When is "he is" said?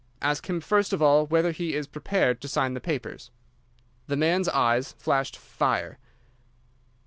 1.51-1.85